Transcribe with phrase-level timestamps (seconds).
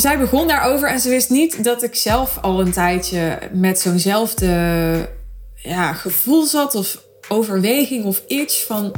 [0.00, 4.48] zij begon daarover en ze wist niet dat ik zelf al een tijdje met zo'nzelfde
[5.54, 8.92] ja, gevoel zat of overweging of iets van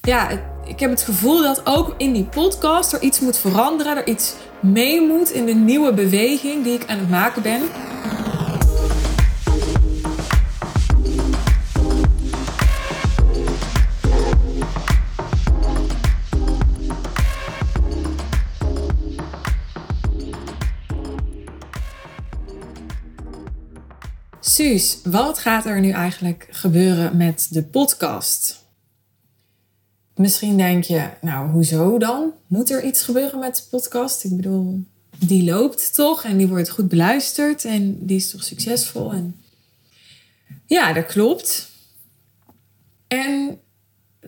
[0.00, 0.28] ja,
[0.66, 4.34] ik heb het gevoel dat ook in die podcast er iets moet veranderen, er iets
[4.60, 7.62] mee moet in de nieuwe beweging die ik aan het maken ben.
[24.62, 28.64] Suus, wat gaat er nu eigenlijk gebeuren met de podcast?
[30.14, 32.32] Misschien denk je, nou, hoezo dan?
[32.46, 34.24] Moet er iets gebeuren met de podcast?
[34.24, 34.84] Ik bedoel,
[35.18, 39.12] die loopt toch en die wordt goed beluisterd en die is toch succesvol?
[39.12, 39.40] En
[40.66, 41.70] ja, dat klopt.
[43.08, 43.60] En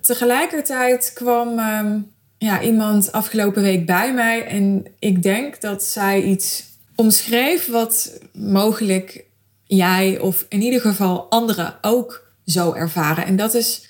[0.01, 1.99] tegelijkertijd kwam ehm,
[2.39, 9.33] ja, iemand afgelopen week bij mij en ik denk dat zij iets omschreef wat mogelijk
[9.67, 13.25] jij of in ieder geval anderen ook zo ervaren.
[13.25, 13.89] En dat is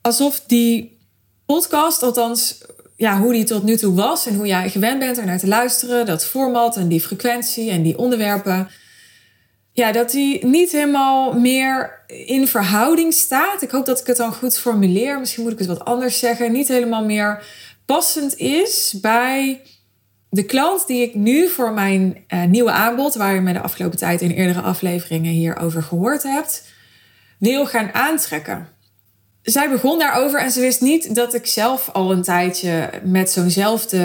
[0.00, 0.98] alsof die
[1.46, 2.58] podcast, althans
[2.96, 5.46] ja, hoe die tot nu toe was en hoe jij gewend bent er naar te
[5.46, 8.68] luisteren, dat format en die frequentie en die onderwerpen,
[9.72, 13.62] ja, dat die niet helemaal meer in verhouding staat.
[13.62, 15.18] Ik hoop dat ik het dan goed formuleer.
[15.18, 16.52] Misschien moet ik het wat anders zeggen.
[16.52, 17.42] Niet helemaal meer
[17.86, 19.60] passend is bij
[20.36, 23.98] de klant die ik nu voor mijn uh, nieuwe aanbod, waar je me de afgelopen
[23.98, 26.64] tijd in eerdere afleveringen hierover gehoord hebt,
[27.38, 28.68] wil gaan aantrekken.
[29.42, 34.00] Zij begon daarover en ze wist niet dat ik zelf al een tijdje met zo'nzelfde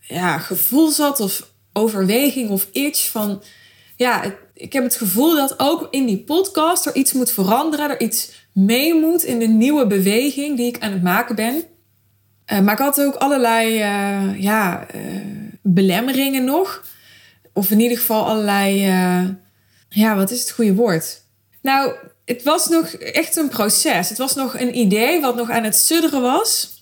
[0.00, 3.42] ja, gevoel zat of overweging of iets van
[3.96, 8.00] ja, ik heb het gevoel dat ook in die podcast er iets moet veranderen, er
[8.00, 11.64] iets mee moet in de nieuwe beweging die ik aan het maken ben.
[12.52, 15.00] Uh, maar ik had ook allerlei uh, ja, uh,
[15.62, 16.84] belemmeringen nog.
[17.52, 18.80] Of in ieder geval allerlei.
[19.88, 21.22] ja, wat is het goede woord?
[21.62, 21.92] Nou,
[22.24, 24.08] het was nog echt een proces.
[24.08, 26.78] Het was nog een idee wat nog aan het sudderen was.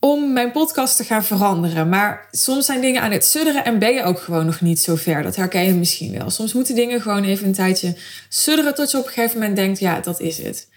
[0.00, 1.88] Om mijn podcast te gaan veranderen.
[1.88, 4.94] Maar soms zijn dingen aan het sudderen en ben je ook gewoon nog niet zo
[4.94, 5.22] ver.
[5.22, 6.30] Dat herken je misschien wel.
[6.30, 7.96] Soms moeten dingen gewoon even een tijdje
[8.28, 10.68] sudderen tot je op een gegeven moment denkt: ja, dat is het.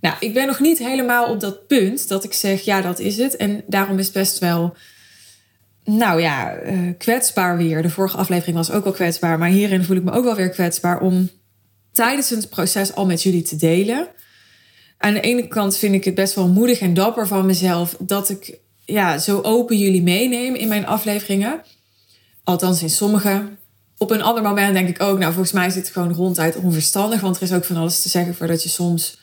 [0.00, 3.16] Nou, ik ben nog niet helemaal op dat punt dat ik zeg, ja, dat is
[3.16, 3.36] het.
[3.36, 4.76] En daarom is best wel,
[5.84, 7.82] nou ja, uh, kwetsbaar weer.
[7.82, 10.48] De vorige aflevering was ook al kwetsbaar, maar hierin voel ik me ook wel weer
[10.48, 11.30] kwetsbaar om
[11.92, 14.08] tijdens het proces al met jullie te delen.
[14.98, 18.28] Aan de ene kant vind ik het best wel moedig en dapper van mezelf dat
[18.28, 21.62] ik ja, zo open jullie meeneem in mijn afleveringen.
[22.44, 23.42] Althans in sommige.
[23.98, 27.20] Op een ander moment denk ik ook, nou volgens mij is het gewoon ronduit onverstandig.
[27.20, 29.19] Want er is ook van alles te zeggen voordat je soms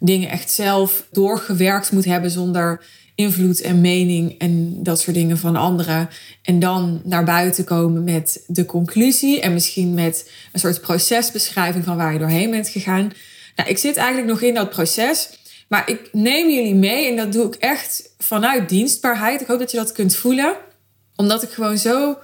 [0.00, 2.84] dingen echt zelf doorgewerkt moet hebben zonder
[3.14, 6.08] invloed en mening en dat soort dingen van anderen.
[6.42, 11.96] En dan naar buiten komen met de conclusie en misschien met een soort procesbeschrijving van
[11.96, 13.12] waar je doorheen bent gegaan.
[13.56, 15.28] Nou, ik zit eigenlijk nog in dat proces,
[15.68, 19.40] maar ik neem jullie mee en dat doe ik echt vanuit dienstbaarheid.
[19.40, 20.56] Ik hoop dat je dat kunt voelen,
[21.16, 22.18] omdat ik gewoon zo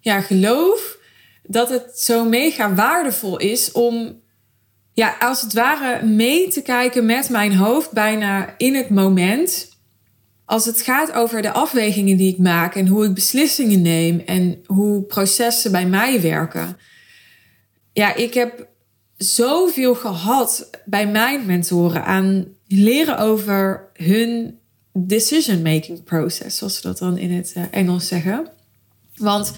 [0.00, 0.98] ja, geloof
[1.42, 4.20] dat het zo mega waardevol is om
[4.96, 9.68] ja, als het ware mee te kijken met mijn hoofd bijna in het moment.
[10.44, 14.62] Als het gaat over de afwegingen die ik maak en hoe ik beslissingen neem en
[14.66, 16.76] hoe processen bij mij werken.
[17.92, 18.68] Ja, ik heb
[19.16, 24.58] zoveel gehad bij mijn mentoren aan leren over hun
[24.92, 28.48] decision making process, zoals ze dat dan in het eh, Engels zeggen.
[29.16, 29.52] Want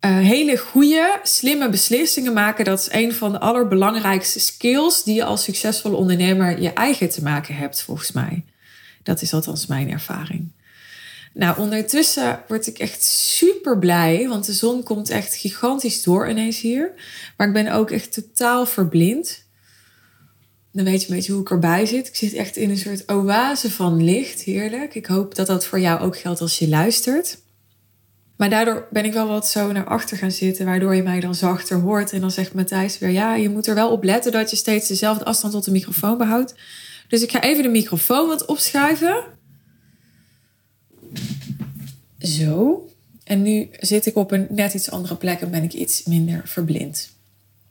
[0.00, 5.24] uh, hele goede, slimme beslissingen maken, dat is een van de allerbelangrijkste skills die je
[5.24, 8.44] als succesvolle ondernemer je eigen te maken hebt, volgens mij.
[9.02, 10.50] Dat is althans mijn ervaring.
[11.32, 16.60] Nou, ondertussen word ik echt super blij, want de zon komt echt gigantisch door ineens
[16.60, 16.92] hier.
[17.36, 19.46] Maar ik ben ook echt totaal verblind.
[20.72, 22.06] Dan weet je een beetje hoe ik erbij zit.
[22.06, 24.42] Ik zit echt in een soort oase van licht.
[24.42, 24.94] Heerlijk.
[24.94, 27.38] Ik hoop dat dat voor jou ook geldt als je luistert.
[28.38, 31.34] Maar daardoor ben ik wel wat zo naar achter gaan zitten, waardoor je mij dan
[31.34, 32.12] zachter hoort.
[32.12, 34.88] En dan zegt Matthijs weer, ja, je moet er wel op letten dat je steeds
[34.88, 36.54] dezelfde afstand tot de microfoon behoudt.
[37.08, 39.24] Dus ik ga even de microfoon wat opschuiven.
[42.18, 42.82] Zo.
[43.24, 46.42] En nu zit ik op een net iets andere plek en ben ik iets minder
[46.44, 47.16] verblind.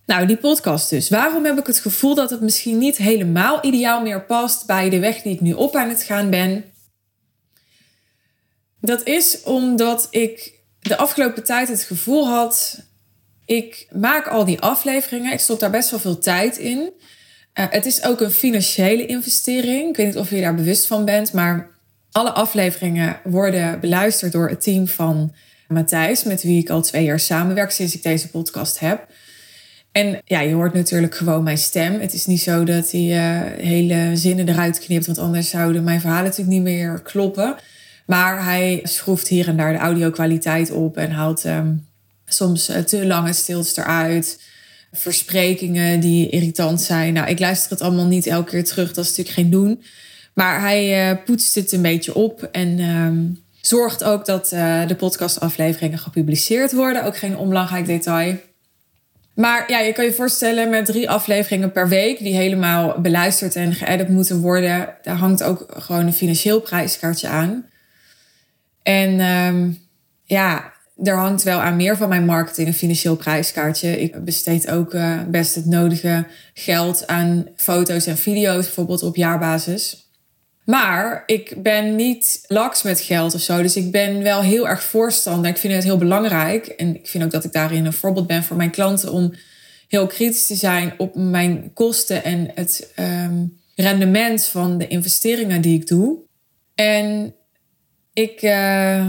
[0.06, 1.10] Nou, die podcast dus.
[1.10, 5.00] Waarom heb ik het gevoel dat het misschien niet helemaal ideaal meer past bij de
[5.00, 6.64] weg die ik nu op aan het gaan ben?
[8.82, 12.86] Dat is omdat ik de afgelopen tijd het gevoel had.
[13.46, 15.34] Ik maak al die afleveringen.
[15.34, 16.78] Ik stop daar best wel veel tijd in.
[16.78, 19.90] Uh, het is ook een financiële investering.
[19.90, 21.70] Ik weet niet of je daar bewust van bent, maar
[22.12, 25.34] alle afleveringen worden beluisterd door het team van
[25.68, 29.08] Matthijs, met wie ik al twee jaar samenwerk sinds ik deze podcast heb.
[29.92, 32.00] En ja, je hoort natuurlijk gewoon mijn stem.
[32.00, 36.02] Het is niet zo dat hij uh, hele zinnen eruit knipt, want anders zouden mijn
[36.02, 37.56] verhalen natuurlijk niet meer kloppen.
[38.08, 41.88] Maar hij schroeft hier en daar de audio-kwaliteit op en haalt um,
[42.26, 44.42] soms uh, te lange stiltes eruit.
[44.92, 47.14] Versprekingen die irritant zijn.
[47.14, 49.84] Nou, ik luister het allemaal niet elke keer terug, dat is natuurlijk geen doen.
[50.34, 54.96] Maar hij uh, poetst het een beetje op en um, zorgt ook dat uh, de
[54.96, 57.04] podcastafleveringen gepubliceerd worden.
[57.04, 58.36] Ook geen onbelangrijk detail.
[59.34, 63.74] Maar ja, je kan je voorstellen met drie afleveringen per week, die helemaal beluisterd en
[63.74, 67.66] geëdit moeten worden, daar hangt ook gewoon een financieel prijskaartje aan.
[68.88, 69.78] En um,
[70.24, 70.74] ja,
[71.04, 74.02] er hangt wel aan meer van mijn marketing een financieel prijskaartje.
[74.02, 80.12] Ik besteed ook uh, best het nodige geld aan foto's en video's, bijvoorbeeld op jaarbasis.
[80.66, 83.62] Maar ik ben niet laks met geld of zo.
[83.62, 85.52] Dus ik ben wel heel erg voorstander.
[85.52, 86.68] Ik vind het heel belangrijk.
[86.68, 89.34] En ik vind ook dat ik daarin een voorbeeld ben voor mijn klanten om
[89.88, 95.80] heel kritisch te zijn op mijn kosten en het um, rendement van de investeringen die
[95.80, 96.18] ik doe.
[96.76, 97.36] En
[98.18, 99.06] ik uh,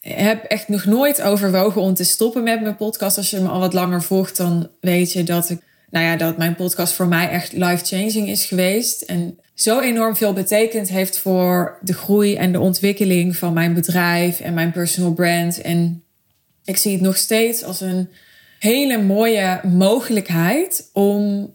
[0.00, 3.16] heb echt nog nooit overwogen om te stoppen met mijn podcast.
[3.16, 5.60] Als je me al wat langer volgt, dan weet je dat ik,
[5.90, 9.02] nou ja, dat mijn podcast voor mij echt life-changing is geweest.
[9.02, 14.40] En zo enorm veel betekend heeft voor de groei en de ontwikkeling van mijn bedrijf
[14.40, 15.60] en mijn personal brand.
[15.60, 16.04] En
[16.64, 18.08] ik zie het nog steeds als een
[18.58, 21.54] hele mooie mogelijkheid om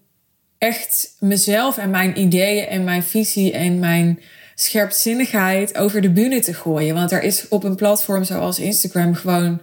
[0.57, 4.19] echt mezelf en mijn ideeën en mijn visie en mijn
[4.61, 6.95] scherpzinnigheid over de bühne te gooien.
[6.95, 9.61] Want er is op een platform zoals Instagram gewoon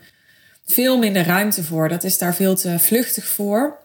[0.66, 1.88] veel minder ruimte voor.
[1.88, 3.78] Dat is daar veel te vluchtig voor.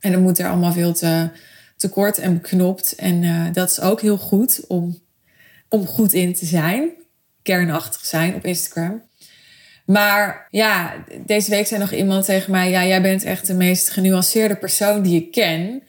[0.00, 1.28] En dan moet er allemaal veel te
[1.76, 2.94] tekort en beknopt.
[2.94, 4.98] En uh, dat is ook heel goed om,
[5.68, 6.90] om goed in te zijn.
[7.42, 9.02] Kernachtig zijn op Instagram.
[9.86, 13.90] Maar ja, deze week zei nog iemand tegen mij: Ja, jij bent echt de meest
[13.90, 15.82] genuanceerde persoon die ik ken.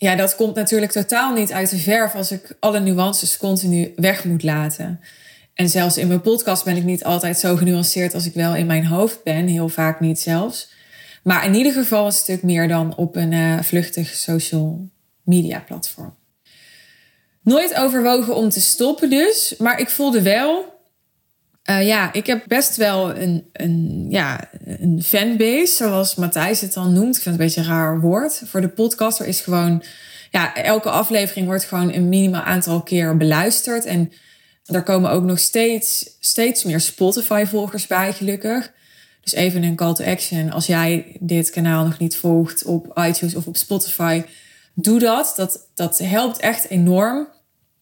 [0.00, 4.24] Ja, dat komt natuurlijk totaal niet uit de verf als ik alle nuances continu weg
[4.24, 5.00] moet laten.
[5.54, 8.66] En zelfs in mijn podcast ben ik niet altijd zo genuanceerd als ik wel in
[8.66, 10.70] mijn hoofd ben, heel vaak niet zelfs.
[11.22, 14.88] Maar in ieder geval een stuk meer dan op een uh, vluchtig social
[15.24, 16.14] media platform.
[17.42, 20.77] Nooit overwogen om te stoppen dus, maar ik voelde wel
[21.70, 26.92] uh, ja, ik heb best wel een, een, ja, een fanbase, zoals Matthijs het dan
[26.92, 27.16] noemt.
[27.16, 28.42] Ik vind het een beetje een raar woord.
[28.44, 29.82] Voor de podcast er is gewoon,
[30.30, 33.84] ja, elke aflevering wordt gewoon een minimaal aantal keer beluisterd.
[33.84, 34.12] En
[34.64, 38.72] er komen ook nog steeds, steeds meer Spotify-volgers bij, gelukkig.
[39.20, 40.50] Dus even een call to action.
[40.50, 44.22] Als jij dit kanaal nog niet volgt op iTunes of op Spotify,
[44.74, 45.32] doe dat.
[45.36, 47.28] Dat, dat helpt echt enorm.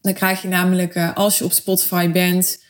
[0.01, 2.65] Dan krijg je namelijk, uh, als je op Spotify bent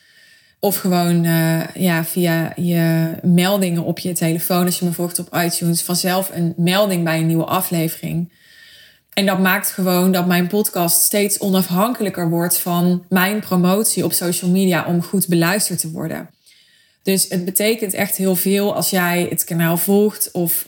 [0.59, 5.35] of gewoon uh, ja, via je meldingen op je telefoon, als je me volgt op
[5.35, 8.31] iTunes, vanzelf een melding bij een nieuwe aflevering.
[9.13, 14.51] En dat maakt gewoon dat mijn podcast steeds onafhankelijker wordt van mijn promotie op social
[14.51, 16.29] media om goed beluisterd te worden.
[17.03, 20.67] Dus het betekent echt heel veel als jij het kanaal volgt of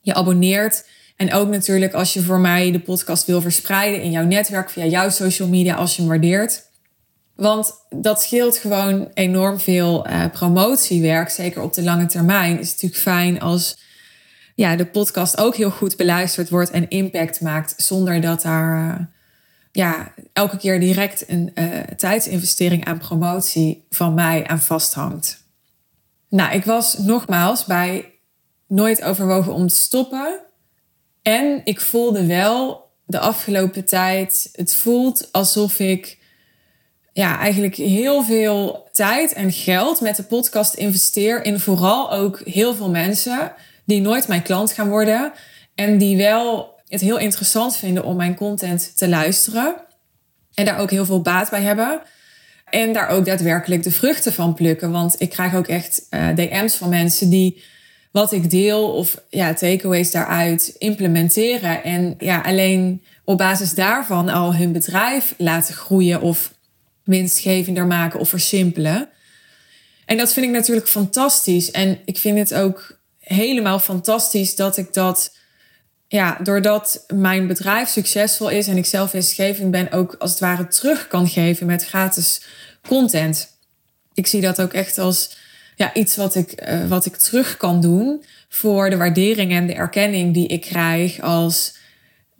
[0.00, 0.84] je abonneert.
[1.16, 4.84] En ook natuurlijk als je voor mij de podcast wil verspreiden in jouw netwerk via
[4.84, 6.70] jouw social media als je hem waardeert.
[7.34, 12.58] Want dat scheelt gewoon enorm veel uh, promotiewerk, zeker op de lange termijn.
[12.58, 13.78] Is natuurlijk fijn als
[14.54, 19.06] ja, de podcast ook heel goed beluisterd wordt en impact maakt, zonder dat daar uh,
[19.72, 25.44] ja, elke keer direct een uh, tijdsinvestering aan promotie van mij aan vasthangt.
[26.28, 28.12] Nou, ik was nogmaals bij
[28.66, 30.40] nooit overwogen om te stoppen.
[31.22, 36.18] En ik voelde wel de afgelopen tijd, het voelt alsof ik
[37.12, 42.74] ja, eigenlijk heel veel tijd en geld met de podcast investeer in vooral ook heel
[42.74, 43.52] veel mensen
[43.84, 45.32] die nooit mijn klant gaan worden
[45.74, 49.74] en die wel het heel interessant vinden om mijn content te luisteren
[50.54, 52.00] en daar ook heel veel baat bij hebben.
[52.70, 54.90] En daar ook daadwerkelijk de vruchten van plukken.
[54.90, 57.62] Want ik krijg ook echt uh, DM's van mensen die
[58.10, 61.84] wat ik deel of ja, takeaways daaruit implementeren.
[61.84, 66.52] En ja, alleen op basis daarvan al hun bedrijf laten groeien of
[67.04, 69.08] winstgevender maken of versimpelen.
[70.04, 71.70] En dat vind ik natuurlijk fantastisch.
[71.70, 75.36] En ik vind het ook helemaal fantastisch dat ik dat,
[76.08, 80.68] ja, doordat mijn bedrijf succesvol is en ik zelf winstgevend ben, ook als het ware
[80.68, 82.42] terug kan geven met gratis
[82.88, 83.56] content.
[84.14, 85.36] Ik zie dat ook echt als
[85.76, 89.74] ja, iets wat ik, uh, wat ik terug kan doen voor de waardering en de
[89.74, 91.76] erkenning die ik krijg als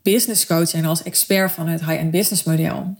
[0.02, 2.96] business coach en als expert van het high-end business model.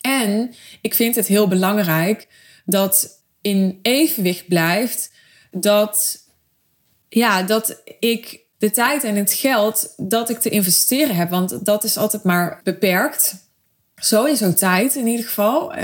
[0.00, 2.28] En ik vind het heel belangrijk
[2.64, 5.12] dat in evenwicht blijft
[5.50, 6.18] dat,
[7.08, 11.84] ja, dat ik de tijd en het geld dat ik te investeren heb, want dat
[11.84, 13.34] is altijd maar beperkt.
[13.96, 15.72] Sowieso tijd in ieder geval.
[15.72, 15.78] Uh,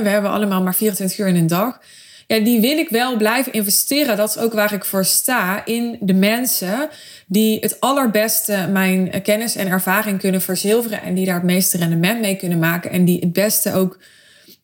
[0.00, 1.80] we hebben allemaal maar 24 uur in een dag.
[2.26, 4.16] Ja, die wil ik wel blijven investeren.
[4.16, 5.66] Dat is ook waar ik voor sta.
[5.66, 6.88] In de mensen
[7.26, 11.02] die het allerbeste mijn kennis en ervaring kunnen verzilveren.
[11.02, 12.90] En die daar het meeste rendement mee kunnen maken.
[12.90, 13.98] En die het beste ook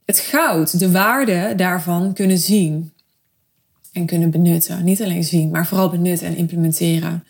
[0.04, 2.92] het goud, de waarde daarvan kunnen zien.
[3.92, 4.84] En kunnen benutten.
[4.84, 7.24] Niet alleen zien, maar vooral benutten en implementeren.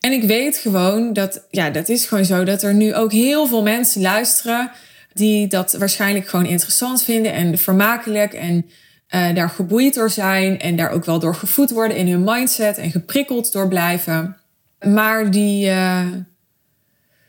[0.00, 3.46] En ik weet gewoon dat, ja, dat is gewoon zo, dat er nu ook heel
[3.46, 4.70] veel mensen luisteren
[5.12, 8.70] die dat waarschijnlijk gewoon interessant vinden en vermakelijk en
[9.14, 12.78] uh, daar geboeid door zijn en daar ook wel door gevoed worden in hun mindset
[12.78, 14.36] en geprikkeld door blijven.
[14.80, 16.06] Maar die, uh,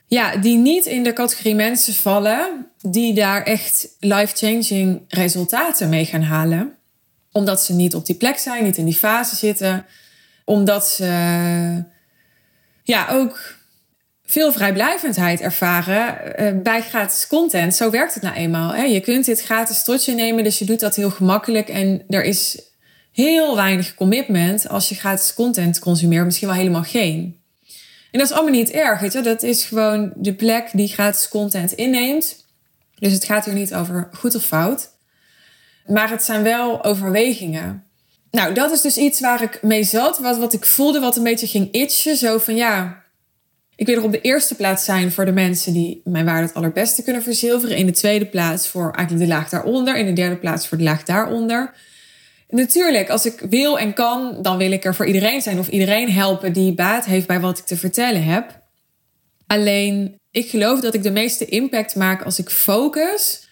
[0.05, 6.21] ja, die niet in de categorie mensen vallen die daar echt life-changing resultaten mee gaan
[6.21, 6.75] halen.
[7.31, 9.85] Omdat ze niet op die plek zijn, niet in die fase zitten.
[10.45, 11.83] Omdat ze
[12.83, 13.55] ja, ook
[14.33, 17.75] veel vrijblijvendheid ervaren uh, bij gratis content.
[17.75, 18.75] Zo werkt het nou eenmaal.
[18.75, 21.69] Je kunt dit gratis tot je nemen, dus je doet dat heel gemakkelijk.
[21.69, 22.61] En er is
[23.11, 26.25] heel weinig commitment als je gratis content consumeert.
[26.25, 27.41] Misschien wel helemaal geen.
[28.11, 29.11] En dat is allemaal niet erg.
[29.11, 32.45] Dat is gewoon de plek die gratis content inneemt.
[32.99, 34.89] Dus het gaat hier niet over goed of fout.
[35.87, 37.83] Maar het zijn wel overwegingen.
[38.31, 40.19] Nou, dat is dus iets waar ik mee zat.
[40.19, 42.17] Wat, wat ik voelde, wat een beetje ging itchen.
[42.17, 43.02] Zo van ja,
[43.75, 46.55] ik wil er op de eerste plaats zijn voor de mensen die mijn waarde het
[46.55, 47.77] allerbeste kunnen verzilveren.
[47.77, 49.97] In de tweede plaats voor eigenlijk de laag daaronder.
[49.97, 51.73] In de derde plaats voor de laag daaronder.
[52.49, 56.11] Natuurlijk, als ik wil en kan, dan wil ik er voor iedereen zijn of iedereen
[56.11, 58.61] helpen die baat heeft bij wat ik te vertellen heb.
[59.47, 63.47] Alleen, ik geloof dat ik de meeste impact maak als ik focus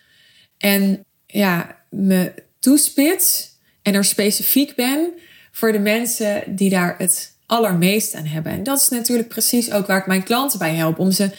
[0.57, 3.49] en ja, me toespits
[3.81, 5.13] en er specifiek ben
[5.51, 8.51] voor de mensen die daar het allermeest aan hebben.
[8.51, 10.99] En dat is natuurlijk precies ook waar ik mijn klanten bij help.
[10.99, 11.31] Om ze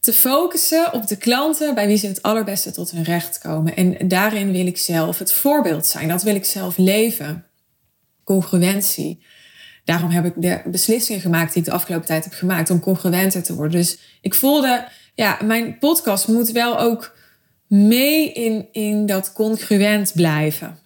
[0.00, 3.76] te focussen op de klanten bij wie ze het allerbeste tot hun recht komen.
[3.76, 6.08] En daarin wil ik zelf het voorbeeld zijn.
[6.08, 7.46] Dat wil ik zelf leven.
[8.24, 9.22] Congruentie.
[9.84, 13.42] Daarom heb ik de beslissingen gemaakt die ik de afgelopen tijd heb gemaakt om congruenter
[13.42, 13.80] te worden.
[13.80, 17.16] Dus ik voelde, ja, mijn podcast moet wel ook
[17.66, 20.78] mee in, in dat congruent blijven.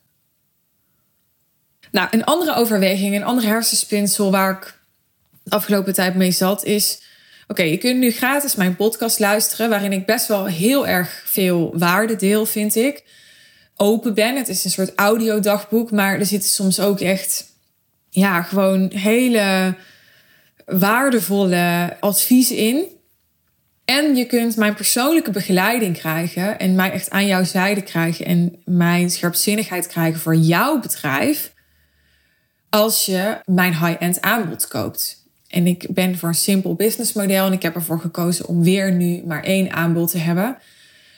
[1.95, 4.79] Nou, een andere overweging, een andere hersenspinsel waar ik
[5.43, 7.03] de afgelopen tijd mee zat, is:
[7.49, 11.79] oké, je kunt nu gratis mijn podcast luisteren, waarin ik best wel heel erg veel
[11.79, 13.05] waarde deel, vind ik.
[13.77, 14.37] Open ben.
[14.37, 17.45] Het is een soort audiodagboek, maar er zitten soms ook echt,
[18.11, 19.75] ja, gewoon hele
[20.65, 22.85] waardevolle adviezen in.
[23.85, 28.63] En je kunt mijn persoonlijke begeleiding krijgen en mij echt aan jouw zijde krijgen en
[28.65, 31.53] mijn scherpzinnigheid krijgen voor jouw bedrijf
[32.75, 35.23] als je mijn high-end aanbod koopt.
[35.49, 39.23] En ik ben voor een simpel businessmodel en ik heb ervoor gekozen om weer nu
[39.27, 40.59] maar één aanbod te hebben.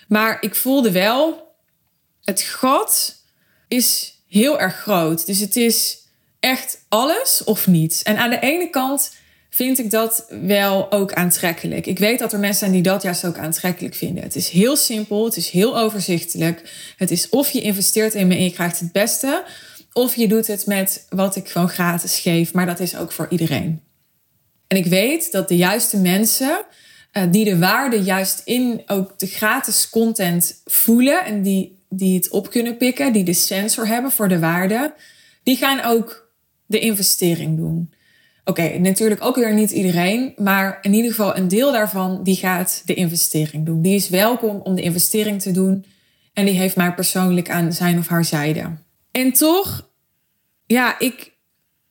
[0.08, 1.52] Maar ik voelde wel,
[2.25, 3.16] het gat
[3.68, 5.26] is heel erg groot.
[5.26, 5.98] Dus het is
[6.40, 8.02] echt alles of niets.
[8.02, 9.14] En aan de ene kant
[9.50, 11.86] vind ik dat wel ook aantrekkelijk.
[11.86, 14.22] Ik weet dat er mensen zijn die dat juist ook aantrekkelijk vinden.
[14.22, 16.70] Het is heel simpel, het is heel overzichtelijk.
[16.96, 19.44] Het is of je investeert in me en je krijgt het beste,
[19.96, 23.26] of je doet het met wat ik gewoon gratis geef, maar dat is ook voor
[23.30, 23.80] iedereen.
[24.66, 26.64] En ik weet dat de juiste mensen
[27.12, 32.30] uh, die de waarde juist in ook de gratis content voelen en die, die het
[32.30, 34.94] op kunnen pikken, die de sensor hebben voor de waarde,
[35.42, 36.30] die gaan ook
[36.66, 37.92] de investering doen.
[38.44, 42.82] Oké, natuurlijk ook weer niet iedereen, maar in ieder geval een deel daarvan die gaat
[42.84, 43.82] de investering doen.
[43.82, 45.84] Die is welkom om de investering te doen
[46.32, 48.84] en die heeft mij persoonlijk aan zijn of haar zijde.
[49.16, 49.88] En toch,
[50.66, 51.32] ja, ik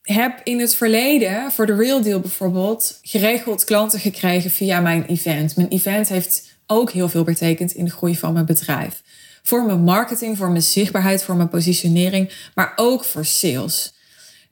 [0.01, 5.55] heb in het verleden, voor de Real Deal bijvoorbeeld, geregeld klanten gekregen via mijn event.
[5.55, 9.01] Mijn event heeft ook heel veel betekend in de groei van mijn bedrijf.
[9.43, 13.93] Voor mijn marketing, voor mijn zichtbaarheid, voor mijn positionering, maar ook voor sales.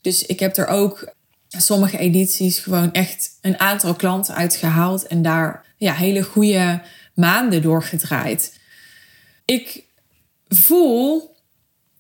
[0.01, 1.13] Dus ik heb er ook
[1.47, 6.81] sommige edities gewoon echt een aantal klanten uitgehaald en daar ja, hele goede
[7.13, 8.59] maanden doorgedraaid.
[9.45, 9.83] Ik
[10.47, 11.31] voel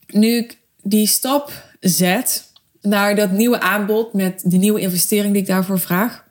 [0.07, 5.47] nu ik die stap zet naar dat nieuwe aanbod met de nieuwe investering die ik
[5.47, 6.23] daarvoor vraag,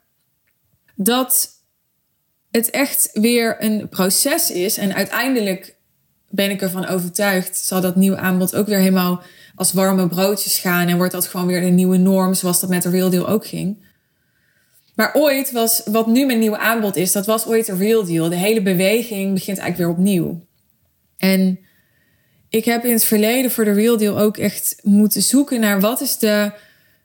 [0.95, 1.49] dat
[2.51, 4.77] het echt weer een proces is.
[4.77, 5.75] En uiteindelijk
[6.29, 9.21] ben ik ervan overtuigd, zal dat nieuwe aanbod ook weer helemaal
[9.55, 12.83] als warme broodjes gaan en wordt dat gewoon weer de nieuwe norm, zoals dat met
[12.83, 13.85] de Real Deal ook ging.
[14.95, 18.29] Maar ooit was, wat nu mijn nieuwe aanbod is, dat was ooit de Real Deal.
[18.29, 20.45] De hele beweging begint eigenlijk weer opnieuw.
[21.17, 21.59] En
[22.53, 26.01] ik heb in het verleden voor de Real Deal ook echt moeten zoeken naar wat
[26.01, 26.51] is de,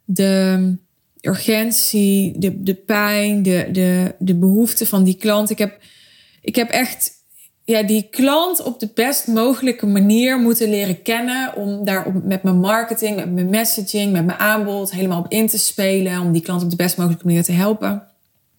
[0.04, 0.74] de
[1.20, 5.50] urgentie, de, de pijn, de, de, de behoefte van die klant.
[5.50, 5.78] Ik heb,
[6.40, 7.10] ik heb echt
[7.64, 11.54] ja, die klant op de best mogelijke manier moeten leren kennen.
[11.54, 15.46] Om daar op, met mijn marketing, met mijn messaging, met mijn aanbod helemaal op in
[15.46, 16.20] te spelen.
[16.20, 18.06] Om die klant op de best mogelijke manier te helpen.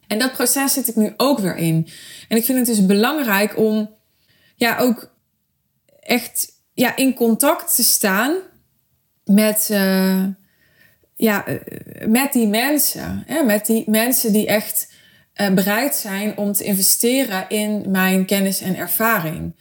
[0.08, 1.88] En dat proces zit ik nu ook weer in.
[2.28, 3.90] En ik vind het dus belangrijk om
[4.56, 5.12] ja, ook
[6.00, 8.36] echt ja, in contact te staan
[9.24, 10.26] met, uh,
[11.16, 13.24] ja, eh, met die mensen.
[13.26, 13.44] Hè?
[13.44, 14.92] Met die mensen die echt
[15.42, 19.56] uh, bereid zijn om te investeren in mijn kennis en ervaring.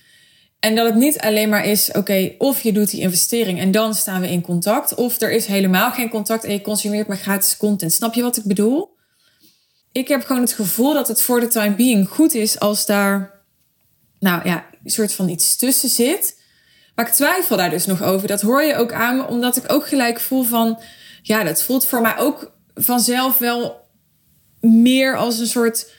[0.61, 3.95] En dat het niet alleen maar is, oké, of je doet die investering en dan
[3.95, 7.57] staan we in contact, of er is helemaal geen contact en je consumeert maar gratis
[7.57, 7.93] content.
[7.93, 8.97] Snap je wat ik bedoel?
[9.93, 13.43] Ik heb gewoon het gevoel dat het voor de time being goed is als daar,
[14.19, 16.38] nou ja, een soort van iets tussen zit.
[16.99, 18.29] Maar ik twijfel daar dus nog over.
[18.29, 20.81] Dat hoor je ook aan me, omdat ik ook gelijk voel van,
[21.23, 23.87] ja, dat voelt voor mij ook vanzelf wel
[24.61, 25.91] meer als een soort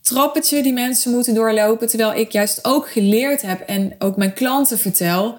[0.00, 1.88] trappetje die mensen moeten doorlopen.
[1.88, 5.38] Terwijl ik juist ook geleerd heb en ook mijn klanten vertel.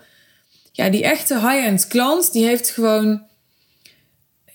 [0.71, 3.23] Ja, die echte high-end klant, die heeft gewoon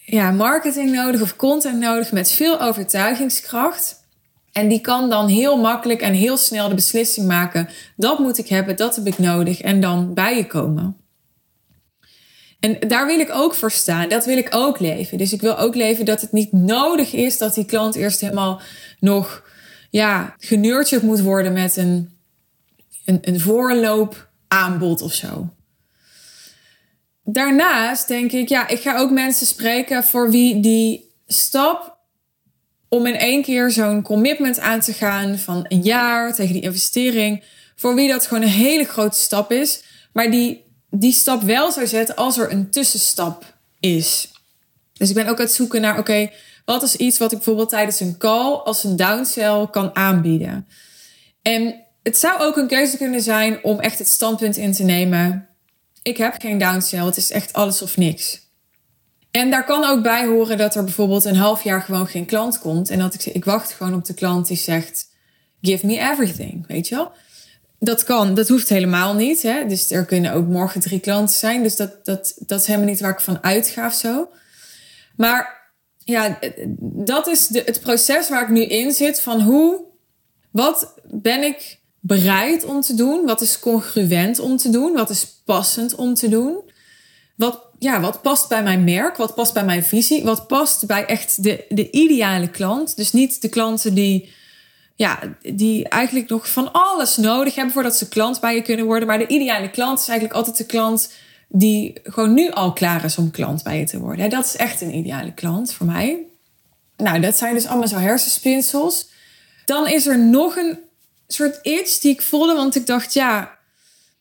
[0.05, 4.00] ja, marketing nodig of content nodig met veel overtuigingskracht.
[4.61, 8.49] En die kan dan heel makkelijk en heel snel de beslissing maken: dat moet ik
[8.49, 9.61] hebben, dat heb ik nodig.
[9.61, 10.97] En dan bij je komen.
[12.61, 14.09] En daar wil ik ook voor staan.
[14.09, 15.19] Dat wil ik ook leven.
[15.19, 18.61] Dus ik wil ook leven dat het niet nodig is dat die klant eerst helemaal
[18.99, 19.43] nog
[19.91, 22.11] ja, genurtured moet worden met een,
[23.05, 25.49] een, een voorloopaanbod of zo.
[27.25, 32.00] Daarnaast denk ik, ja, ik ga ook mensen spreken voor wie die stap
[32.91, 37.45] om in één keer zo'n commitment aan te gaan van een jaar tegen die investering,
[37.77, 39.83] voor wie dat gewoon een hele grote stap is,
[40.13, 44.31] maar die die stap wel zou zetten als er een tussenstap is.
[44.93, 46.31] Dus ik ben ook aan het zoeken naar, oké,
[46.65, 50.67] wat is iets wat ik bijvoorbeeld tijdens een call als een downsell kan aanbieden?
[51.43, 55.49] En het zou ook een keuze kunnen zijn om echt het standpunt in te nemen.
[56.03, 58.49] Ik heb geen downsell, het is echt alles of niks.
[59.31, 62.59] En daar kan ook bij horen dat er bijvoorbeeld een half jaar gewoon geen klant
[62.59, 62.91] komt.
[62.91, 65.09] En dat ik ik wacht gewoon op de klant die zegt,
[65.63, 67.13] give me everything, weet je wel?
[67.79, 69.43] Dat kan, dat hoeft helemaal niet.
[69.43, 69.67] Hè?
[69.67, 71.63] Dus er kunnen ook morgen drie klanten zijn.
[71.63, 74.29] Dus dat, dat, dat is helemaal niet waar ik van uitga of zo.
[75.17, 75.71] Maar
[76.05, 76.39] ja,
[76.81, 79.21] dat is de, het proces waar ik nu in zit.
[79.21, 79.81] Van hoe,
[80.51, 83.27] wat ben ik bereid om te doen?
[83.27, 84.93] Wat is congruent om te doen?
[84.93, 86.71] Wat is passend om te doen?
[87.37, 89.17] Wat, ja, wat past bij mijn merk?
[89.17, 90.25] Wat past bij mijn visie?
[90.25, 92.97] Wat past bij echt de, de ideale klant?
[92.97, 94.33] Dus niet de klanten die
[94.95, 95.19] ja,
[95.55, 99.09] die eigenlijk nog van alles nodig hebben voordat ze klant bij je kunnen worden.
[99.09, 101.13] Maar de ideale klant is eigenlijk altijd de klant
[101.49, 104.31] die gewoon nu al klaar is om klant bij je te worden.
[104.31, 106.27] Dat is echt een ideale klant voor mij.
[106.97, 109.09] Nou, dat zijn dus allemaal zo hersenspinsels.
[109.65, 110.79] Dan is er nog een
[111.27, 113.59] soort iets die ik voelde, want ik dacht, ja,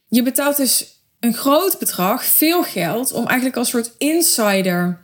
[0.07, 4.99] je betaalt dus een groot bedrag, veel geld, om eigenlijk als soort insider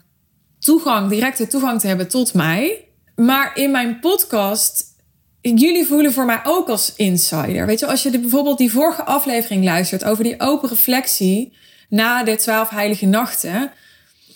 [0.59, 2.87] toegang, directe toegang te hebben tot mij.
[3.15, 4.93] Maar in mijn podcast
[5.41, 7.65] jullie voelen voor mij ook als insider.
[7.65, 11.57] Weet je, als je de, bijvoorbeeld die vorige aflevering luistert over die open reflectie
[11.89, 13.71] na de twaalf heilige nachten.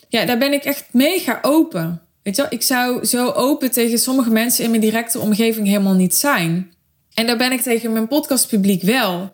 [0.10, 2.02] Ja, daar ben ik echt mega open.
[2.24, 6.16] Weet je, ik zou zo open tegen sommige mensen in mijn directe omgeving helemaal niet
[6.16, 6.74] zijn.
[7.14, 9.34] En daar ben ik tegen mijn podcastpubliek wel.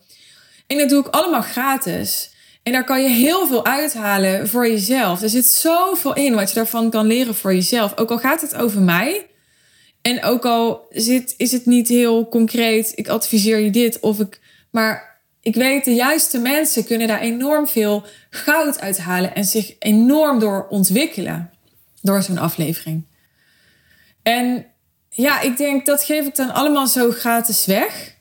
[0.67, 2.34] En dat doe ik allemaal gratis.
[2.65, 5.21] En daar kan je heel veel uithalen voor jezelf.
[5.21, 7.97] Er zit zoveel in wat je daarvan kan leren voor jezelf.
[7.97, 9.25] Ook al gaat het over mij.
[10.01, 14.39] En ook al zit, is het niet heel concreet, ik adviseer je dit of ik.
[14.71, 20.39] Maar ik weet, de juiste mensen kunnen daar enorm veel goud uithalen en zich enorm
[20.39, 21.51] door ontwikkelen
[22.01, 23.06] door zo'n aflevering.
[24.23, 24.65] En
[25.10, 28.14] ja, ik denk dat geef ik dan allemaal zo gratis weg.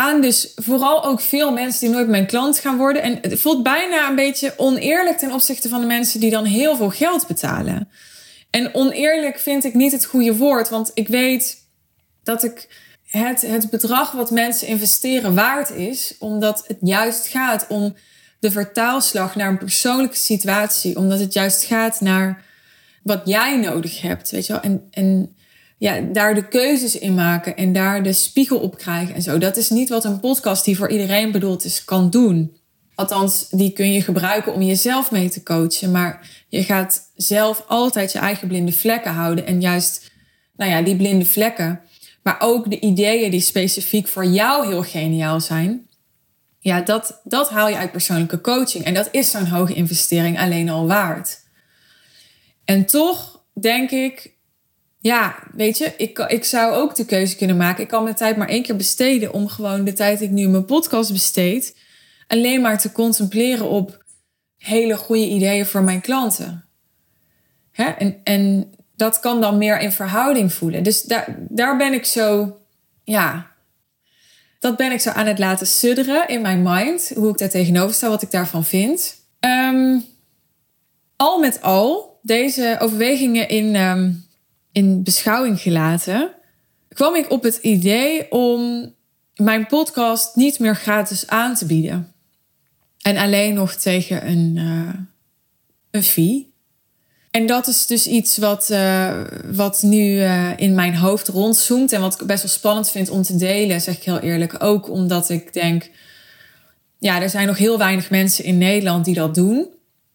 [0.00, 3.02] Aan dus vooral ook veel mensen die nooit mijn klant gaan worden.
[3.02, 6.76] En het voelt bijna een beetje oneerlijk ten opzichte van de mensen die dan heel
[6.76, 7.88] veel geld betalen.
[8.50, 11.56] En oneerlijk vind ik niet het goede woord, want ik weet
[12.22, 12.68] dat ik
[13.06, 17.94] het, het bedrag wat mensen investeren waard is, omdat het juist gaat om
[18.40, 22.44] de vertaalslag naar een persoonlijke situatie, omdat het juist gaat naar
[23.02, 24.62] wat jij nodig hebt, weet je wel.
[24.62, 25.36] En, en
[25.78, 29.38] ja, daar de keuzes in maken en daar de spiegel op krijgen en zo.
[29.38, 32.56] Dat is niet wat een podcast die voor iedereen bedoeld is, kan doen.
[32.94, 35.90] Althans, die kun je gebruiken om jezelf mee te coachen.
[35.90, 39.46] Maar je gaat zelf altijd je eigen blinde vlekken houden.
[39.46, 40.10] En juist,
[40.56, 41.80] nou ja, die blinde vlekken.
[42.22, 45.88] Maar ook de ideeën die specifiek voor jou heel geniaal zijn.
[46.58, 48.84] Ja, dat, dat haal je uit persoonlijke coaching.
[48.84, 51.40] En dat is zo'n hoge investering alleen al waard.
[52.64, 54.37] En toch denk ik,
[55.08, 57.82] ja, weet je, ik, ik zou ook de keuze kunnen maken.
[57.82, 60.42] Ik kan mijn tijd maar één keer besteden om gewoon de tijd die ik nu
[60.42, 61.76] in mijn podcast besteed,
[62.26, 64.04] alleen maar te contempleren op
[64.56, 66.64] hele goede ideeën voor mijn klanten.
[67.70, 67.84] Hè?
[67.84, 70.82] En, en dat kan dan meer in verhouding voelen.
[70.82, 72.58] Dus daar, daar ben ik zo,
[73.04, 73.50] ja,
[74.58, 77.12] dat ben ik zo aan het laten sudderen in mijn mind.
[77.14, 79.14] Hoe ik daar tegenover sta, wat ik daarvan vind.
[79.40, 79.98] Ehm,
[81.16, 84.10] al met al, deze overwegingen in, ehm,
[84.72, 86.30] in beschouwing gelaten,
[86.88, 88.92] kwam ik op het idee om
[89.34, 92.12] mijn podcast niet meer gratis aan te bieden.
[93.02, 94.94] En alleen nog tegen een, uh,
[95.90, 96.52] een fee.
[97.30, 99.20] En dat is dus iets wat, uh,
[99.52, 101.92] wat nu uh, in mijn hoofd rondzoomt.
[101.92, 104.62] En wat ik best wel spannend vind om te delen, zeg ik heel eerlijk.
[104.62, 105.90] Ook omdat ik denk,
[106.98, 109.68] ja, er zijn nog heel weinig mensen in Nederland die dat doen.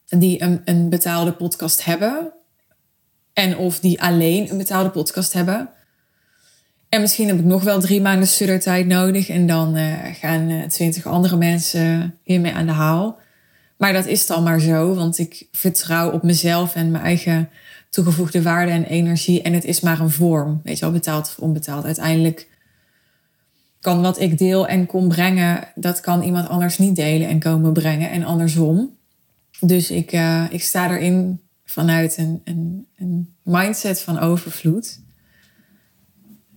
[0.05, 2.33] Die een, een betaalde podcast hebben.
[3.33, 5.69] En of die alleen een betaalde podcast hebben.
[6.89, 9.29] En misschien heb ik nog wel drie maanden studiertijd nodig.
[9.29, 13.19] En dan uh, gaan twintig andere mensen hiermee aan de haal.
[13.77, 17.49] Maar dat is dan maar zo, want ik vertrouw op mezelf en mijn eigen
[17.89, 19.41] toegevoegde waarde en energie.
[19.41, 21.85] En het is maar een vorm, weet je wel, betaald of onbetaald.
[21.85, 22.47] Uiteindelijk
[23.79, 27.73] kan wat ik deel en kom brengen, dat kan iemand anders niet delen en komen
[27.73, 28.97] brengen en andersom.
[29.59, 31.39] Dus ik, uh, ik sta erin
[31.73, 34.99] vanuit een, een, een mindset van overvloed.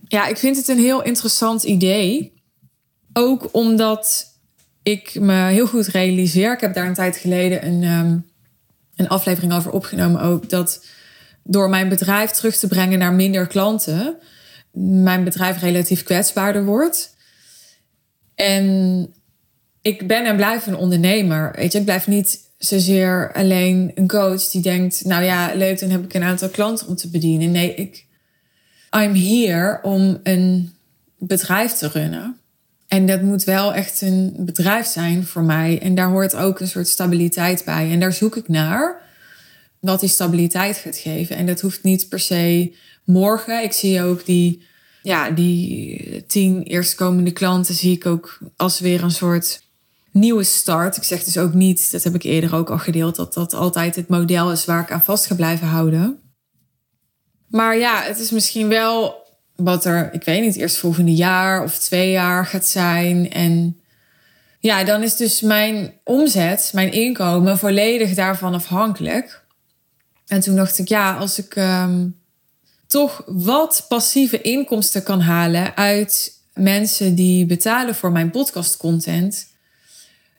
[0.07, 2.41] Ja, ik vind het een heel interessant idee.
[3.13, 4.35] Ook omdat
[4.83, 6.53] ik me heel goed realiseer.
[6.53, 8.25] Ik heb daar een tijd geleden een, um,
[8.95, 10.49] een aflevering over opgenomen ook.
[10.49, 10.85] Dat
[11.43, 14.17] door mijn bedrijf terug te brengen naar minder klanten,
[15.01, 17.15] mijn bedrijf relatief kwetsbaarder wordt.
[18.35, 19.07] En
[19.81, 21.51] ik ben en blijf een ondernemer.
[21.55, 25.89] Weet je, ik blijf niet zozeer alleen een coach die denkt: Nou ja, leuk, dan
[25.89, 27.51] heb ik een aantal klanten om te bedienen.
[27.51, 28.05] Nee, ik.
[28.95, 30.73] I'm here om een
[31.17, 32.37] bedrijf te runnen.
[32.87, 35.79] En dat moet wel echt een bedrijf zijn voor mij.
[35.81, 37.91] En daar hoort ook een soort stabiliteit bij.
[37.91, 39.01] En daar zoek ik naar
[39.79, 41.35] wat die stabiliteit gaat geven.
[41.35, 43.63] En dat hoeft niet per se morgen.
[43.63, 44.61] Ik zie ook die,
[45.01, 49.61] ja, die tien eerstkomende klanten zie ik ook als weer een soort
[50.19, 50.97] nieuwe start.
[50.97, 53.95] Ik zeg dus ook niet, dat heb ik eerder ook al gedeeld, dat dat altijd
[53.95, 56.19] het model is waar ik aan vast ga blijven houden.
[57.47, 59.25] Maar ja, het is misschien wel
[59.55, 63.31] wat er, ik weet niet, eerst volgende jaar of twee jaar gaat zijn.
[63.31, 63.79] En
[64.59, 69.45] ja, dan is dus mijn omzet, mijn inkomen volledig daarvan afhankelijk.
[70.27, 72.19] En toen dacht ik, ja, als ik um,
[72.87, 79.47] toch wat passieve inkomsten kan halen uit mensen die betalen voor mijn podcast content,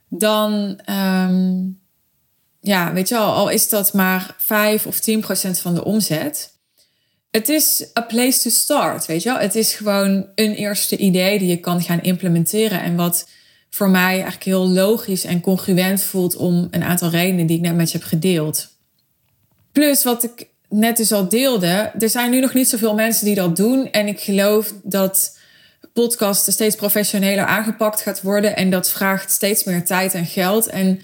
[0.08, 1.80] dan, um,
[2.60, 6.58] ja, weet je wel, al is dat maar 5 of 10 procent van de omzet
[7.30, 9.38] het is a place to start, weet je wel.
[9.38, 12.82] Het is gewoon een eerste idee die je kan gaan implementeren.
[12.82, 13.28] En wat
[13.70, 17.74] voor mij eigenlijk heel logisch en congruent voelt om een aantal redenen die ik net
[17.74, 18.68] met je heb gedeeld.
[19.72, 23.34] Plus wat ik net dus al deelde, er zijn nu nog niet zoveel mensen die
[23.34, 23.90] dat doen.
[23.90, 25.37] En ik geloof dat
[25.92, 28.56] podcasten steeds professioneler aangepakt gaat worden.
[28.56, 30.66] En dat vraagt steeds meer tijd en geld.
[30.66, 31.00] En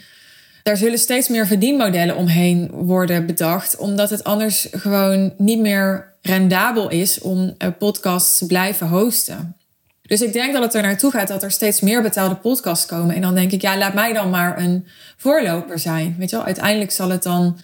[0.63, 6.89] daar zullen steeds meer verdienmodellen omheen worden bedacht, omdat het anders gewoon niet meer rendabel
[6.91, 9.57] is om podcasts te blijven hosten.
[10.07, 13.15] Dus ik denk dat het er naartoe gaat dat er steeds meer betaalde podcasts komen.
[13.15, 16.15] En dan denk ik, ja, laat mij dan maar een voorloper zijn.
[16.19, 17.59] Weet je wel, uiteindelijk zal het dan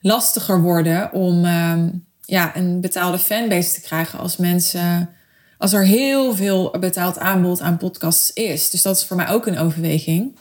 [0.00, 1.82] lastiger worden om uh,
[2.20, 5.08] ja, een betaalde fanbase te krijgen als mensen.
[5.64, 8.70] Als er heel veel betaald aanbod aan podcasts is.
[8.70, 10.36] Dus dat is voor mij ook een overweging.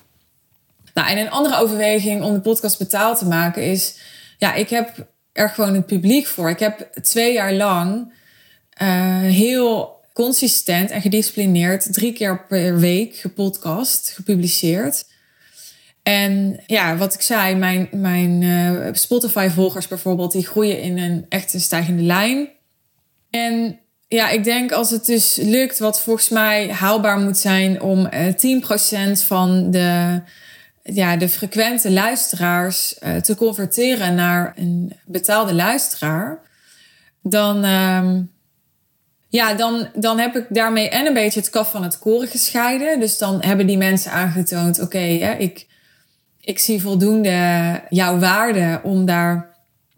[0.94, 3.98] Nou, en een andere overweging om de podcast betaald te maken is...
[4.38, 6.50] Ja, ik heb er gewoon het publiek voor.
[6.50, 8.14] Ik heb twee jaar lang
[8.82, 11.94] uh, heel consistent en gedisciplineerd...
[11.94, 15.06] drie keer per week gepodcast, gepubliceerd...
[16.02, 21.54] En ja, wat ik zei, mijn, mijn uh, Spotify-volgers bijvoorbeeld, die groeien in een echt
[21.54, 22.50] een stijgende lijn.
[23.30, 23.80] En
[24.14, 28.10] ja, ik denk als het dus lukt, wat volgens mij haalbaar moet zijn om
[28.44, 30.22] uh, 10% van de
[30.84, 36.40] ja, de frequente luisteraars uh, te converteren naar een betaalde luisteraar,
[37.22, 38.10] dan, uh,
[39.30, 43.00] ja, dan, dan heb ik daarmee en een beetje het kaf van het koren gescheiden.
[43.00, 45.04] Dus dan hebben die mensen aangetoond: oké,
[45.38, 45.68] ik,
[46.42, 49.53] ik zie voldoende jouw waarde om daar,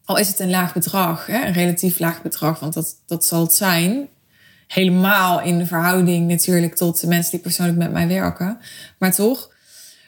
[0.05, 3.41] al is het een laag bedrag, hè, een relatief laag bedrag, want dat, dat zal
[3.41, 4.07] het zijn.
[4.67, 8.59] Helemaal in de verhouding natuurlijk tot de mensen die persoonlijk met mij werken.
[8.97, 9.53] Maar toch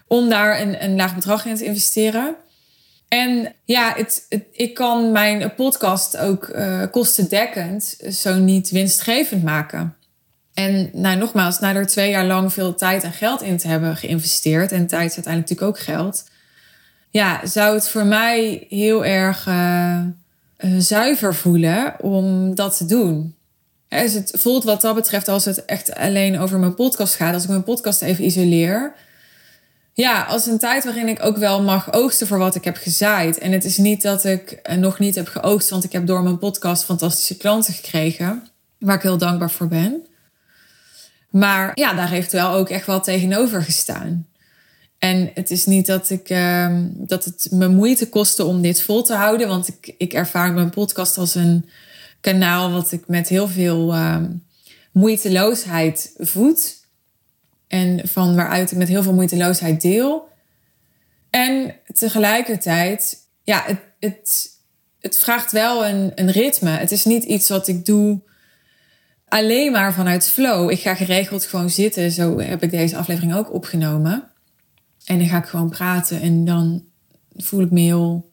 [0.07, 2.35] om daar een, een laag bedrag in te investeren.
[3.07, 9.95] En ja, het, ik kan mijn podcast ook uh, kostendekkend, zo niet winstgevend maken.
[10.53, 13.97] En nou, nogmaals, na er twee jaar lang veel tijd en geld in te hebben
[13.97, 16.23] geïnvesteerd, en tijd is uiteindelijk natuurlijk ook geld,
[17.09, 20.01] ja, zou het voor mij heel erg uh,
[20.77, 23.35] zuiver voelen om dat te doen.
[23.87, 27.33] Het voelt wat dat betreft als het echt alleen over mijn podcast gaat.
[27.33, 28.93] Als ik mijn podcast even isoleer.
[29.93, 33.37] Ja, als een tijd waarin ik ook wel mag oogsten voor wat ik heb gezaaid.
[33.37, 36.23] En het is niet dat ik eh, nog niet heb geoogst, want ik heb door
[36.23, 38.47] mijn podcast fantastische klanten gekregen.
[38.77, 40.07] Waar ik heel dankbaar voor ben.
[41.29, 44.27] Maar ja, daar heeft wel ook echt wel tegenover gestaan.
[44.99, 49.03] En het is niet dat, ik, uh, dat het me moeite kostte om dit vol
[49.03, 49.47] te houden.
[49.47, 51.69] Want ik, ik ervaar mijn podcast als een
[52.21, 54.23] kanaal wat ik met heel veel uh,
[54.91, 56.75] moeiteloosheid voed.
[57.67, 60.29] En van waaruit ik met heel veel moeiteloosheid deel.
[61.29, 64.49] En tegelijkertijd, ja, het, het,
[64.99, 66.69] het vraagt wel een, een ritme.
[66.69, 68.21] Het is niet iets wat ik doe
[69.27, 70.71] alleen maar vanuit flow.
[70.71, 72.11] Ik ga geregeld gewoon zitten.
[72.11, 74.31] Zo heb ik deze aflevering ook opgenomen.
[75.07, 76.83] En dan ga ik gewoon praten en dan
[77.35, 78.31] voel ik me heel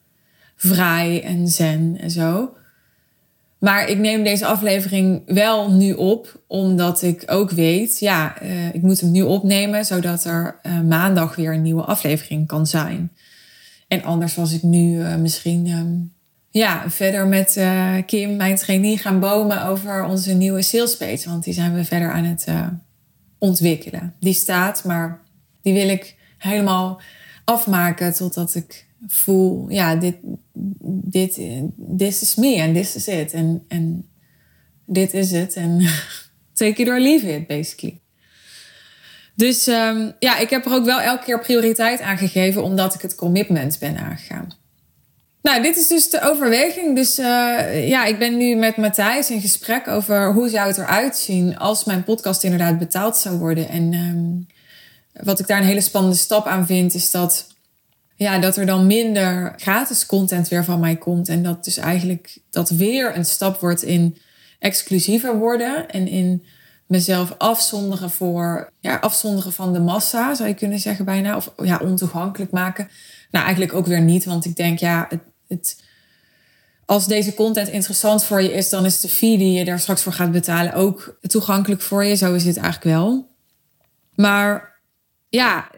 [0.56, 2.56] vrij en zen en zo.
[3.58, 8.82] Maar ik neem deze aflevering wel nu op, omdat ik ook weet, ja, uh, ik
[8.82, 13.12] moet hem nu opnemen, zodat er uh, maandag weer een nieuwe aflevering kan zijn.
[13.88, 16.12] En anders was ik nu uh, misschien um,
[16.50, 17.60] ja, verder met
[18.06, 21.28] Kim, mijn trainee, gaan bomen over onze nieuwe sales page.
[21.28, 22.46] Want die zijn we verder aan het
[23.38, 24.14] ontwikkelen.
[24.20, 25.20] Die staat, maar
[25.62, 27.00] die wil ik helemaal
[27.44, 30.16] afmaken totdat ik voel, ja, dit,
[31.02, 31.40] dit,
[31.96, 33.32] this is me en this is it.
[33.32, 34.08] En, en
[34.86, 35.54] dit is het.
[35.54, 35.88] En
[36.52, 38.00] take it or leave it, basically.
[39.34, 43.00] Dus um, ja, ik heb er ook wel elke keer prioriteit aan gegeven, omdat ik
[43.00, 44.48] het commitment ben aangegaan.
[45.42, 46.96] Nou, dit is dus de overweging.
[46.96, 51.16] Dus uh, ja, ik ben nu met Matthijs in gesprek over hoe zou het eruit
[51.16, 53.68] zien als mijn podcast inderdaad betaald zou worden.
[53.68, 54.46] En um,
[55.22, 57.46] wat ik daar een hele spannende stap aan vind, is dat
[58.16, 61.28] ja, dat er dan minder gratis content weer van mij komt.
[61.28, 64.18] En dat dus eigenlijk dat weer een stap wordt in
[64.58, 66.44] exclusiever worden en in
[66.86, 71.36] mezelf afzonderen voor, ja, afzonderen van de massa, zou je kunnen zeggen bijna.
[71.36, 72.88] Of ja, ontoegankelijk maken.
[73.30, 75.82] Nou, eigenlijk ook weer niet, want ik denk, ja, het, het,
[76.84, 80.02] als deze content interessant voor je is, dan is de fee die je daar straks
[80.02, 82.16] voor gaat betalen ook toegankelijk voor je.
[82.16, 83.28] Zo is het eigenlijk wel.
[84.14, 84.73] Maar
[85.34, 85.70] ja,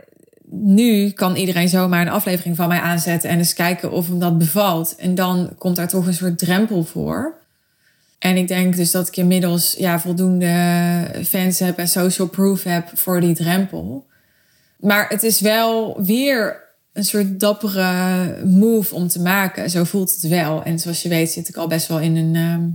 [0.51, 4.39] nu kan iedereen zomaar een aflevering van mij aanzetten en eens kijken of hem dat
[4.39, 4.97] bevalt.
[4.97, 7.35] En dan komt daar toch een soort drempel voor.
[8.19, 12.91] En ik denk dus dat ik inmiddels ja, voldoende fans heb en social proof heb
[12.95, 14.07] voor die drempel.
[14.79, 19.71] Maar het is wel weer een soort dappere move om te maken.
[19.71, 20.63] Zo voelt het wel.
[20.63, 22.73] En zoals je weet zit ik al best wel in een, uh,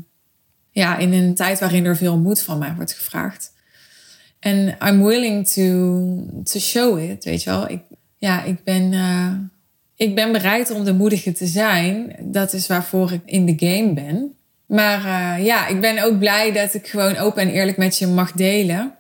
[0.72, 3.52] ja, in een tijd waarin er veel moed van mij wordt gevraagd.
[4.42, 7.70] En I'm willing to, to show it, weet je wel.
[7.70, 7.82] Ik,
[8.18, 9.32] ja, ik ben, uh,
[9.96, 12.16] ik ben bereid om de moedige te zijn.
[12.20, 14.36] Dat is waarvoor ik in de game ben.
[14.66, 18.08] Maar uh, ja, ik ben ook blij dat ik gewoon open en eerlijk met je
[18.08, 18.96] mag delen.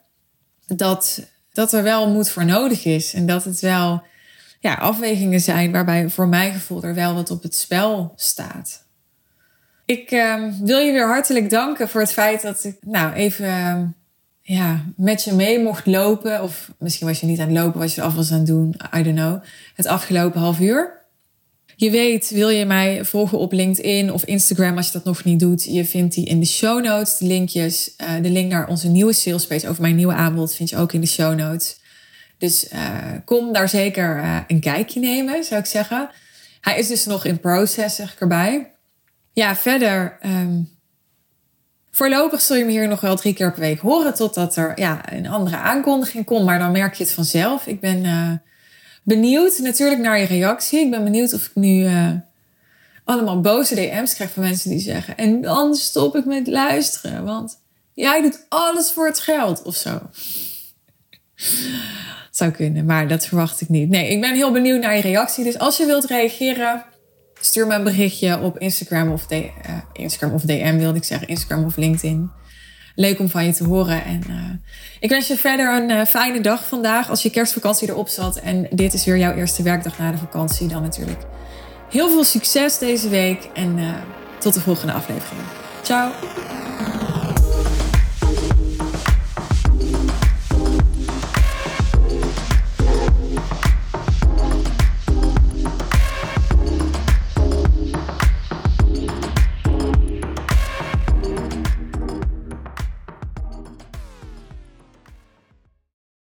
[0.67, 3.13] Dat, dat er wel moed voor nodig is.
[3.13, 4.03] En dat het wel
[4.59, 8.83] ja, afwegingen zijn waarbij voor mijn gevoel er wel wat op het spel staat.
[9.85, 13.95] Ik uh, wil je weer hartelijk danken voor het feit dat ik nou even
[14.41, 16.43] ja, met je mee mocht lopen.
[16.43, 18.75] Of misschien was je niet aan het lopen, was je af was aan het doen.
[18.95, 19.43] I don't know.
[19.75, 20.99] Het afgelopen half uur.
[21.75, 25.39] Je weet, wil je mij volgen op LinkedIn of Instagram als je dat nog niet
[25.39, 25.63] doet.
[25.63, 27.93] Je vindt die in de show notes, de linkjes.
[27.97, 30.93] Uh, de link naar onze nieuwe sales page over mijn nieuwe aanbod vind je ook
[30.93, 31.79] in de show notes.
[32.37, 36.09] Dus uh, kom daar zeker uh, een kijkje nemen, zou ik zeggen.
[36.61, 38.71] Hij is dus nog in process, zeg ik erbij.
[39.33, 40.69] Ja, verder um,
[41.91, 45.13] Voorlopig zul je me hier nog wel drie keer per week horen totdat er ja,
[45.13, 46.45] een andere aankondiging komt.
[46.45, 47.67] Maar dan merk je het vanzelf.
[47.67, 48.31] Ik ben uh,
[49.03, 50.79] benieuwd natuurlijk naar je reactie.
[50.79, 52.09] Ik ben benieuwd of ik nu uh,
[53.03, 55.17] allemaal boze DM's krijg van mensen die zeggen...
[55.17, 57.59] En dan stop ik met luisteren, want
[57.93, 60.01] jij doet alles voor het geld of zo.
[62.31, 63.89] zou kunnen, maar dat verwacht ik niet.
[63.89, 65.43] Nee, ik ben heel benieuwd naar je reactie.
[65.43, 66.83] Dus als je wilt reageren,
[67.41, 69.39] Stuur me een berichtje op Instagram of, uh,
[69.93, 71.27] Instagram of DM, wilde ik zeggen.
[71.27, 72.31] Instagram of LinkedIn.
[72.95, 74.03] Leuk om van je te horen.
[74.05, 74.35] En uh,
[74.99, 77.09] ik wens je verder een uh, fijne dag vandaag.
[77.09, 80.67] Als je kerstvakantie erop zat en dit is weer jouw eerste werkdag na de vakantie,
[80.67, 81.21] dan natuurlijk
[81.89, 83.49] heel veel succes deze week.
[83.53, 83.79] En
[84.39, 85.41] tot de volgende aflevering.
[85.81, 86.11] Ciao!